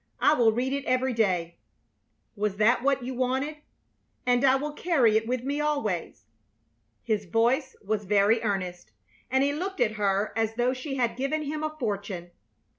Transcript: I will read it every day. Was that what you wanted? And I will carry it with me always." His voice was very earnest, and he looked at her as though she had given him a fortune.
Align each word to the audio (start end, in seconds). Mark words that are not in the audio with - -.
I 0.19 0.33
will 0.33 0.51
read 0.51 0.73
it 0.73 0.83
every 0.85 1.13
day. 1.13 1.57
Was 2.35 2.55
that 2.57 2.81
what 2.81 3.03
you 3.03 3.13
wanted? 3.13 3.57
And 4.25 4.43
I 4.43 4.55
will 4.55 4.71
carry 4.73 5.15
it 5.15 5.27
with 5.27 5.43
me 5.43 5.61
always." 5.61 6.23
His 7.03 7.25
voice 7.25 7.75
was 7.85 8.05
very 8.05 8.41
earnest, 8.41 8.93
and 9.29 9.43
he 9.43 9.53
looked 9.53 9.79
at 9.79 9.97
her 10.01 10.33
as 10.35 10.55
though 10.55 10.73
she 10.73 10.95
had 10.95 11.15
given 11.17 11.43
him 11.43 11.61
a 11.61 11.77
fortune. 11.77 12.31